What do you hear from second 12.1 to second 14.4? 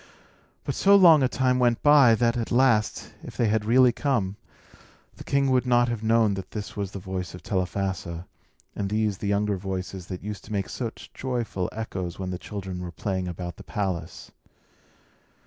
when the children were playing about the palace.